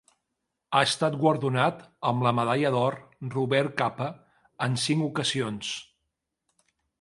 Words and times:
Ha 0.75 0.79
estat 0.91 1.17
guardonat 1.23 1.83
amb 2.11 2.25
la 2.27 2.31
Medalla 2.37 2.71
d'Or 2.77 2.97
Robert 3.35 3.77
Capa 3.83 4.09
en 4.69 4.79
cinc 4.87 5.05
ocasions. 5.11 5.71